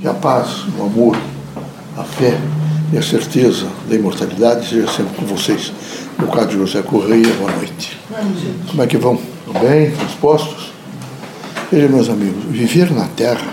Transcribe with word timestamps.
Que 0.00 0.08
a 0.08 0.14
paz, 0.14 0.64
o 0.78 0.82
amor, 0.82 1.14
a 1.94 2.02
fé 2.02 2.40
e 2.90 2.96
a 2.96 3.02
certeza 3.02 3.66
da 3.86 3.94
imortalidade 3.94 4.66
seja 4.66 4.90
sempre 4.90 5.14
com 5.14 5.26
vocês. 5.26 5.70
Meu 6.18 6.26
caro 6.28 6.50
José 6.50 6.80
Correia, 6.80 7.30
boa 7.34 7.52
noite. 7.52 8.00
Como 8.70 8.82
é 8.82 8.86
que 8.86 8.96
vão? 8.96 9.20
Tudo 9.44 9.58
bem? 9.58 9.90
Dispostos? 9.90 10.72
Veja, 11.70 11.86
meus 11.86 12.08
amigos, 12.08 12.44
viver 12.44 12.90
na 12.90 13.08
Terra 13.08 13.46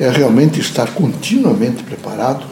é 0.00 0.10
realmente 0.10 0.60
estar 0.60 0.88
continuamente 0.94 1.84
preparado 1.84 2.44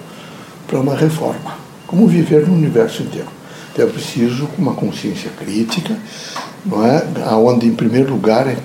para 0.69 0.79
uma 0.79 0.95
reforma, 0.95 1.57
como 1.85 2.07
viver 2.07 2.47
no 2.47 2.55
universo 2.55 3.03
inteiro. 3.03 3.29
Então 3.73 3.87
é 3.87 3.89
preciso 3.89 4.49
uma 4.57 4.75
consciência 4.75 5.33
crítica, 5.37 5.99
não 6.65 6.87
é? 6.87 7.05
Onde, 7.35 7.67
em 7.67 7.75
primeiro 7.75 8.13
lugar, 8.13 8.47
é 8.47 8.57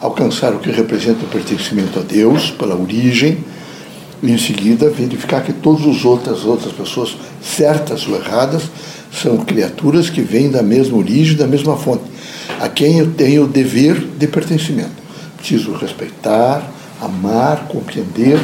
alcançar 0.00 0.52
o 0.52 0.58
que 0.58 0.72
representa 0.72 1.24
o 1.24 1.28
pertencimento 1.28 2.00
a 2.00 2.02
Deus, 2.02 2.50
pela 2.50 2.74
origem, 2.74 3.44
em 4.22 4.38
seguida 4.38 4.90
verificar 4.90 5.42
que 5.42 5.52
todas 5.52 5.86
as 5.86 6.04
outras, 6.04 6.44
outras 6.44 6.72
pessoas, 6.72 7.16
certas 7.42 8.06
ou 8.06 8.16
erradas, 8.16 8.64
são 9.12 9.38
criaturas 9.38 10.08
que 10.08 10.20
vêm 10.20 10.50
da 10.50 10.62
mesma 10.62 10.96
origem, 10.96 11.36
da 11.36 11.46
mesma 11.46 11.76
fonte, 11.76 12.04
a 12.60 12.68
quem 12.68 12.98
eu 12.98 13.12
tenho 13.12 13.44
o 13.44 13.48
dever 13.48 13.98
de 14.18 14.26
pertencimento. 14.26 15.00
Preciso 15.36 15.72
respeitar, 15.72 16.70
amar, 17.00 17.66
compreender. 17.68 18.38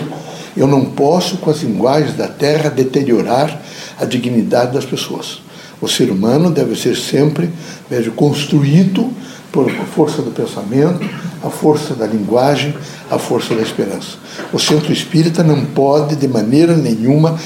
Eu 0.56 0.66
não 0.66 0.86
posso, 0.86 1.36
com 1.36 1.50
as 1.50 1.62
linguagens 1.62 2.16
da 2.16 2.26
terra, 2.26 2.70
deteriorar 2.70 3.62
a 3.98 4.04
dignidade 4.04 4.72
das 4.72 4.84
pessoas. 4.84 5.42
O 5.80 5.88
ser 5.88 6.10
humano 6.10 6.50
deve 6.50 6.74
ser 6.74 6.96
sempre 6.96 7.50
vejo, 7.88 8.12
construído 8.12 9.12
por 9.52 9.70
força 9.94 10.22
do 10.22 10.30
pensamento, 10.30 11.08
a 11.42 11.50
força 11.50 11.94
da 11.94 12.06
linguagem, 12.06 12.74
a 13.10 13.18
força 13.18 13.54
da 13.54 13.62
esperança. 13.62 14.18
O 14.52 14.58
centro 14.58 14.92
espírita 14.92 15.42
não 15.42 15.64
pode, 15.64 16.16
de 16.16 16.28
maneira 16.28 16.76
nenhuma, 16.76 17.38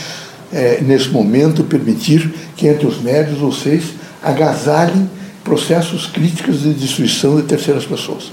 é, 0.52 0.80
nesse 0.80 1.09
momento, 1.09 1.65
permitir 1.65 2.32
que 2.57 2.66
entre 2.66 2.87
os 2.87 3.01
médios 3.01 3.38
vocês 3.38 3.85
agasalhem 4.23 5.09
processos 5.45 6.07
críticos 6.07 6.62
de 6.62 6.74
destruição 6.74 7.37
de 7.37 7.43
terceiras 7.43 7.85
pessoas. 7.85 8.30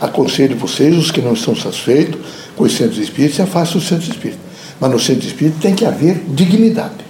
Aconselho 0.00 0.56
vocês, 0.56 0.96
os 0.96 1.10
que 1.10 1.22
não 1.22 1.32
estão 1.32 1.56
satisfeitos 1.56 2.20
com 2.54 2.64
os 2.64 2.76
centros 2.76 2.98
espíritas, 2.98 3.36
se 3.36 3.42
afastem 3.42 3.80
do 3.80 3.86
centro 3.86 4.10
espírita. 4.10 4.40
Mas 4.78 4.90
no 4.90 5.00
centro 5.00 5.26
espírita 5.26 5.56
tem 5.60 5.74
que 5.74 5.86
haver 5.86 6.22
dignidade. 6.28 7.06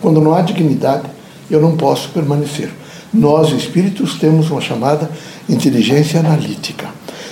Quando 0.00 0.20
não 0.20 0.34
há 0.34 0.40
dignidade, 0.40 1.04
eu 1.50 1.60
não 1.60 1.76
posso 1.76 2.08
permanecer. 2.10 2.70
Nós, 3.12 3.52
espíritos, 3.52 4.14
temos 4.14 4.50
uma 4.50 4.60
chamada 4.60 5.10
inteligência 5.48 6.20
analítica. 6.20 6.88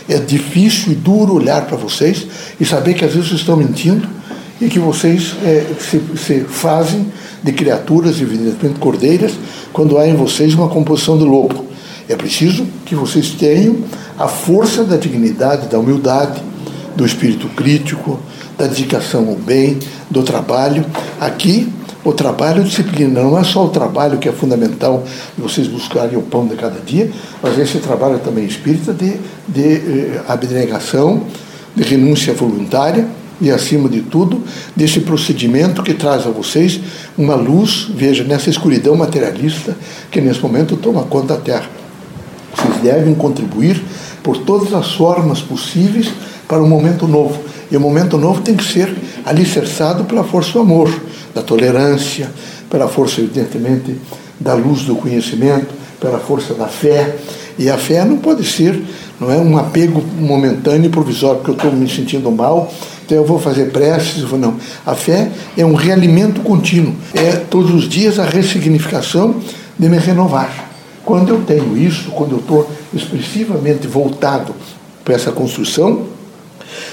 É 0.09 0.19
difícil 0.19 0.93
e 0.93 0.95
duro 0.95 1.35
olhar 1.35 1.67
para 1.67 1.77
vocês 1.77 2.27
e 2.59 2.65
saber 2.65 2.95
que 2.95 3.05
às 3.05 3.15
vezes 3.15 3.33
estão 3.33 3.57
mentindo 3.57 4.09
e 4.61 4.69
que 4.69 4.79
vocês 4.79 5.35
é, 5.45 5.67
se, 5.79 6.01
se, 6.17 6.41
fazem 6.45 7.07
de 7.43 7.53
criaturas, 7.53 8.21
evidentemente 8.21 8.79
cordeiras, 8.79 9.33
quando 9.73 9.99
há 9.99 10.09
em 10.09 10.15
vocês 10.15 10.55
uma 10.55 10.69
composição 10.69 11.19
de 11.19 11.25
lobo. 11.25 11.67
É 12.09 12.17
preciso 12.17 12.67
que 12.85 12.95
vocês 12.95 13.31
tenham 13.31 13.79
a 14.17 14.29
força 14.29 14.85
da 14.85 14.97
dignidade, 14.97 15.69
da 15.69 15.79
humildade, 15.79 16.41
do 16.97 17.05
espírito 17.05 17.49
crítico, 17.49 18.19
da 18.57 18.67
dedicação 18.67 19.29
ao 19.29 19.35
bem, 19.35 19.79
do 20.11 20.23
trabalho. 20.23 20.85
Aqui 21.21 21.71
o 22.07 22.13
trabalho 22.13 22.63
disciplina, 22.63 23.21
não 23.21 23.37
é 23.37 23.43
só 23.43 23.65
o 23.65 23.69
trabalho 23.69 24.19
que 24.19 24.29
é 24.29 24.33
fundamental 24.33 25.03
de 25.37 25.43
vocês 25.43 25.67
buscarem 25.67 26.17
o 26.17 26.23
pão 26.23 26.47
de 26.47 26.55
cada 26.55 26.79
dia, 26.79 27.11
mas 27.43 27.59
esse 27.59 27.79
trabalho 27.79 28.21
também 28.21 28.45
espírita 28.45 28.95
de, 28.95 29.17
de 29.49 29.75
eh, 29.75 30.23
abnegação, 30.29 31.25
de 31.75 31.83
renúncia 31.83 32.33
voluntária 32.33 33.09
e, 33.41 33.51
acima 33.51 33.89
de 33.89 34.03
tudo, 34.03 34.41
desse 34.77 35.01
procedimento 35.01 35.83
que 35.83 35.95
traz 35.95 36.25
a 36.29 36.31
vocês 36.31 36.81
uma 37.19 37.35
luz, 37.35 37.89
veja, 37.93 38.23
nessa 38.23 38.51
escuridão 38.51 38.95
materialista 38.95 39.77
que 40.09 40.21
nesse 40.21 40.41
momento 40.41 40.77
toma 40.77 41.03
conta 41.03 41.35
da 41.35 41.41
Terra. 41.41 41.67
Vocês 42.55 42.77
devem 42.85 43.17
contribuir 43.17 43.83
por 44.23 44.39
todas 44.39 44.73
as 44.73 44.93
formas 44.93 45.41
possíveis 45.41 46.09
para 46.47 46.63
um 46.63 46.69
momento 46.69 47.09
novo. 47.09 47.43
E 47.69 47.77
o 47.77 47.81
momento 47.81 48.17
novo 48.17 48.43
tem 48.43 48.55
que 48.55 48.65
ser 48.65 48.95
alicerçado 49.25 50.05
pela 50.05 50.23
força 50.23 50.53
do 50.53 50.61
amor 50.61 50.89
da 51.37 51.43
tolerância, 51.43 52.29
pela 52.69 52.89
força, 52.89 53.21
evidentemente, 53.21 53.97
da 54.41 54.55
luz 54.55 54.83
do 54.83 54.97
conhecimento, 54.97 55.69
pela 56.01 56.19
força 56.19 56.55
da 56.55 56.67
fé. 56.67 57.15
E 57.59 57.71
a 57.71 57.77
fé 57.79 58.05
não 58.05 58.17
pode 58.17 58.45
ser 58.45 58.83
não 59.21 59.33
é 59.33 59.37
um 59.37 59.57
apego 59.57 60.03
momentâneo 60.19 60.87
e 60.87 60.91
provisório, 60.91 61.37
porque 61.37 61.51
eu 61.51 61.55
estou 61.55 61.73
me 61.73 61.89
sentindo 61.89 62.31
mal, 62.31 62.71
então 63.05 63.17
eu 63.17 63.25
vou 63.25 63.39
fazer 63.39 63.71
preces. 63.71 64.23
Vou, 64.23 64.39
não. 64.39 64.57
A 64.85 64.95
fé 64.95 65.31
é 65.57 65.65
um 65.65 65.75
realimento 65.75 66.43
contínuo, 66.43 66.95
é 67.15 67.33
todos 67.33 67.75
os 67.75 67.89
dias 67.89 68.19
a 68.19 68.25
ressignificação 68.25 69.37
de 69.79 69.89
me 69.89 69.97
renovar. 69.97 70.71
Quando 71.05 71.31
eu 71.31 71.43
tenho 71.43 71.79
isso, 71.79 72.11
quando 72.11 72.33
eu 72.33 72.39
estou 72.39 72.71
expressivamente 72.93 73.87
voltado 73.87 74.55
para 75.05 75.15
essa 75.15 75.33
construção, 75.33 76.05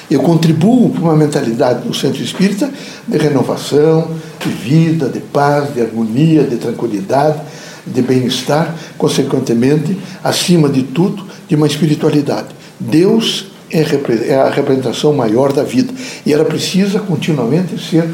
eu 0.09 0.21
contribuo 0.21 0.89
para 0.89 1.01
uma 1.01 1.15
mentalidade 1.15 1.87
do 1.87 1.93
centro 1.93 2.21
espírita 2.21 2.69
de 3.07 3.17
renovação, 3.17 4.11
de 4.39 4.49
vida, 4.49 5.09
de 5.09 5.19
paz, 5.19 5.73
de 5.73 5.81
harmonia, 5.81 6.43
de 6.43 6.57
tranquilidade, 6.57 7.41
de 7.85 8.01
bem-estar, 8.01 8.75
consequentemente, 8.97 9.97
acima 10.23 10.69
de 10.69 10.83
tudo, 10.83 11.25
de 11.47 11.55
uma 11.55 11.67
espiritualidade. 11.67 12.47
Deus 12.79 13.47
é, 13.71 13.83
é 14.29 14.35
a 14.35 14.49
representação 14.49 15.13
maior 15.13 15.51
da 15.51 15.63
vida 15.63 15.93
e 16.25 16.31
ela 16.31 16.45
precisa 16.45 16.99
continuamente 16.99 17.77
ser, 17.83 18.07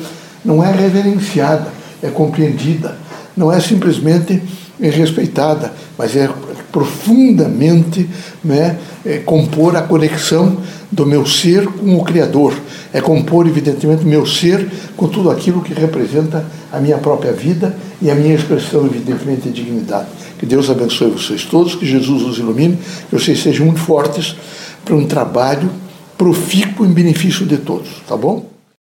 não 0.43 0.63
é 0.63 0.71
reverenciada, 0.71 1.67
é 2.01 2.09
compreendida, 2.09 2.97
não 3.35 3.51
é 3.51 3.59
simplesmente 3.59 4.41
respeitada, 4.79 5.73
mas 5.97 6.15
é 6.15 6.29
profundamente 6.71 8.09
né, 8.43 8.77
é, 9.05 9.17
compor 9.17 9.75
a 9.75 9.81
conexão 9.81 10.57
do 10.91 11.05
meu 11.05 11.25
ser 11.25 11.65
com 11.65 11.95
o 11.95 12.03
Criador. 12.03 12.53
É 12.91 13.01
compor, 13.01 13.47
evidentemente, 13.47 14.05
meu 14.05 14.25
ser 14.25 14.67
com 14.97 15.07
tudo 15.07 15.29
aquilo 15.29 15.61
que 15.61 15.73
representa 15.73 16.45
a 16.71 16.79
minha 16.79 16.97
própria 16.97 17.31
vida 17.31 17.75
e 18.01 18.09
a 18.09 18.15
minha 18.15 18.33
expressão, 18.33 18.85
evidentemente, 18.85 19.41
de 19.43 19.51
dignidade. 19.51 20.07
Que 20.37 20.45
Deus 20.45 20.69
abençoe 20.69 21.11
vocês 21.11 21.43
todos, 21.45 21.75
que 21.75 21.85
Jesus 21.85 22.23
os 22.23 22.37
ilumine, 22.37 22.77
que 23.09 23.15
vocês 23.15 23.41
sejam 23.41 23.65
muito 23.65 23.81
fortes 23.81 24.35
para 24.83 24.95
um 24.95 25.05
trabalho 25.05 25.69
profícuo 26.17 26.85
em 26.85 26.91
benefício 26.91 27.45
de 27.45 27.57
todos, 27.57 27.89
tá 28.07 28.17
bom? 28.17 28.58